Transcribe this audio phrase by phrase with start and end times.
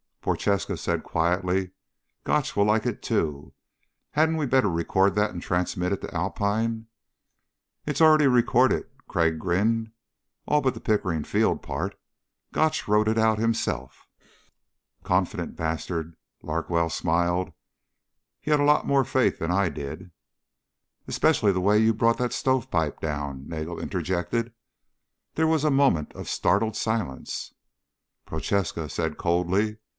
[0.19, 1.71] Prochaska said quietly,
[2.25, 3.53] "Gotch will like it, too.
[4.11, 6.87] Hadn't we better record that and transmit it to Alpine?"
[7.87, 9.91] "It's already recorded." Crag grinned.
[10.47, 11.99] "All but the Pickering Field part.
[12.51, 14.07] Gotch wrote it out himself."
[15.03, 17.51] "Confident bastard." Larkwell smiled.
[18.39, 20.11] "He had a lot more faith than I did."
[21.07, 24.53] "Especially the way you brought that stovepipe down," Nagel interjected.
[25.33, 27.53] There was a moment of startled silence.
[28.27, 29.77] Prochaska said coldly.